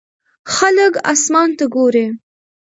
[0.55, 2.05] خلک اسمان ته ګوري.